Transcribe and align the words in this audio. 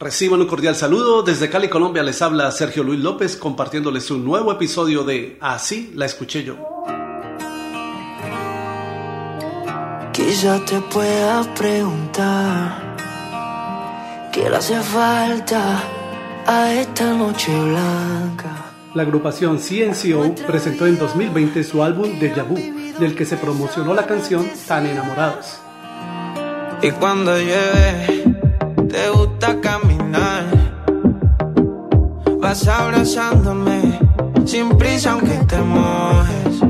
Reciban 0.00 0.40
un 0.40 0.46
cordial 0.46 0.74
saludo. 0.74 1.22
Desde 1.22 1.50
Cali, 1.50 1.68
Colombia, 1.68 2.02
les 2.02 2.22
habla 2.22 2.50
Sergio 2.52 2.82
Luis 2.82 2.98
López 3.00 3.36
compartiéndoles 3.36 4.10
un 4.10 4.24
nuevo 4.24 4.50
episodio 4.50 5.04
de 5.04 5.36
Así 5.42 5.92
la 5.94 6.06
escuché 6.06 6.42
yo. 6.42 6.56
Quizá 10.10 10.58
te 10.64 10.80
pueda 10.80 11.42
preguntar 11.54 12.96
qué 14.32 14.48
le 14.48 14.56
hace 14.56 14.80
falta 14.80 15.82
a 16.46 16.72
esta 16.72 17.12
noche 17.12 17.52
blanca. 17.52 18.72
La 18.94 19.02
agrupación 19.02 19.58
CNCO 19.58 20.34
presentó 20.46 20.86
en 20.86 20.98
2020 20.98 21.62
su 21.62 21.82
álbum 21.82 22.18
Deja 22.18 22.44
Vu, 22.44 22.56
del 22.98 23.14
que 23.14 23.26
se 23.26 23.36
promocionó 23.36 23.92
la 23.92 24.06
canción 24.06 24.48
Tan 24.66 24.86
Enamorados. 24.86 25.58
Y 26.80 26.90
cuando 26.92 27.34
te 27.34 29.10
gusta. 29.10 29.59
Vas 32.50 32.66
abrazándome 32.66 33.96
sin 34.44 34.76
prisa 34.76 35.12
aunque 35.12 35.38
te 35.46 35.58
mojes. 35.58 36.60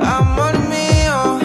Amor 0.00 0.58
mío, 0.68 1.38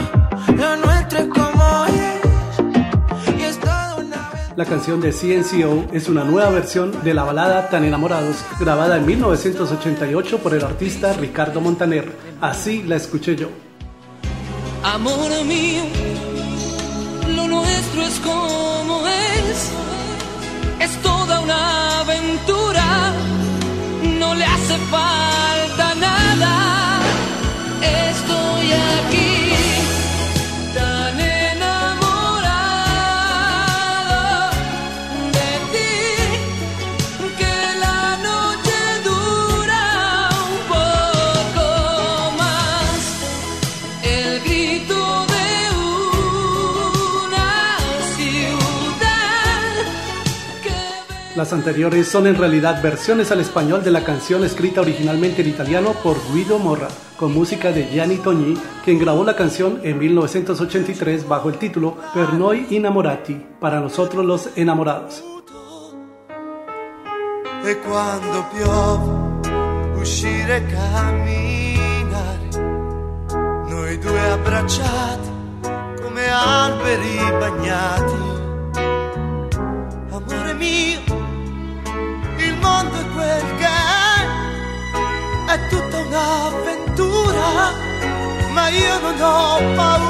lo 0.58 0.78
nuestro 0.78 1.20
es 1.20 1.28
como 1.28 1.86
es. 1.86 3.38
Y 3.38 3.44
es 3.44 3.60
todo 3.60 3.98
una. 3.98 4.32
La 4.56 4.66
canción 4.66 5.02
de 5.02 5.12
CNCO 5.12 5.94
es 5.94 6.10
una 6.10 6.24
nueva 6.24 6.50
versión 6.50 7.04
de 7.04 7.14
la 7.14 7.24
balada 7.24 7.70
Tan 7.70 7.84
Enamorados, 7.84 8.38
grabada 8.60 8.98
en 8.98 9.06
1988 9.06 10.40
por 10.40 10.56
el 10.56 10.64
artista 10.64 11.14
Ricardo 11.14 11.62
Montaner. 11.62 12.12
Así 12.42 12.82
la 12.82 12.96
escuché 12.96 13.36
yo. 13.36 13.50
Amor 14.82 15.30
mío, 15.46 15.84
lo 17.36 17.48
nuestro 17.50 18.02
es 18.02 18.20
como 18.22 19.06
es. 19.06 19.72
Es 20.80 20.98
toda 21.04 21.42
una 21.42 21.85
no 24.78 24.84
le 24.84 25.35
Las 51.36 51.52
anteriores 51.52 52.08
son 52.08 52.28
en 52.28 52.36
realidad 52.38 52.82
versiones 52.82 53.30
al 53.30 53.42
español 53.42 53.84
de 53.84 53.92
la 53.92 54.06
canción 54.06 54.46
escrita 54.46 54.80
originalmente 54.80 55.42
en 55.42 55.50
italiano 55.50 55.92
por 56.02 56.16
Guido 56.32 56.60
Morra, 56.60 56.88
con 57.18 57.34
música 57.34 57.74
de 57.74 57.90
Gianni 57.92 58.16
Togni, 58.20 58.58
quien 58.86 59.00
grabó 59.00 59.26
la 59.26 59.36
canción 59.36 59.82
en 59.84 60.00
1983 60.00 61.28
bajo 61.28 61.50
el 61.50 61.58
título 61.58 61.98
Per 62.14 62.34
noi 62.34 62.68
innamorati, 62.70 63.36
para 63.60 63.82
nosotros 63.82 64.26
los 64.26 64.50
enamorados. 64.56 65.26
E 67.66 67.76
quando 67.80 68.46
piove, 68.54 70.00
uscire 70.00 70.58
e 70.58 72.04
noi 73.68 73.98
due 73.98 74.22
abbracciati 74.32 75.30
come 76.02 76.30
alberi 76.30 77.18
bagnati. 77.40 78.35
io 88.70 89.00
non 89.00 89.22
ho 89.22 89.76
paura 89.76 90.05